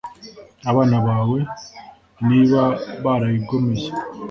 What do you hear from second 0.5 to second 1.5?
abana bawe,